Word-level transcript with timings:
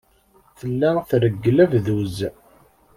Tella 0.59 0.89
treggel 1.09 1.57
abduz. 1.63 2.17